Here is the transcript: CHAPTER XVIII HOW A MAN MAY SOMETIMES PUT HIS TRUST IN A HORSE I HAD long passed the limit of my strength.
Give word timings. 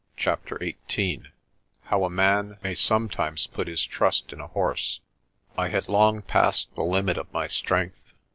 CHAPTER 0.17 0.59
XVIII 0.89 1.21
HOW 1.83 2.05
A 2.05 2.09
MAN 2.09 2.57
MAY 2.63 2.73
SOMETIMES 2.73 3.45
PUT 3.45 3.67
HIS 3.67 3.83
TRUST 3.83 4.33
IN 4.33 4.39
A 4.39 4.47
HORSE 4.47 4.99
I 5.55 5.67
HAD 5.67 5.89
long 5.89 6.23
passed 6.23 6.73
the 6.73 6.81
limit 6.81 7.19
of 7.19 7.31
my 7.31 7.45
strength. 7.45 8.11